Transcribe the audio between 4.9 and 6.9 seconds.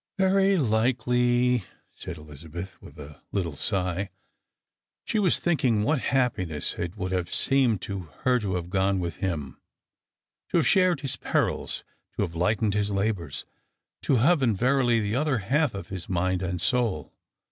She was thinking what happiness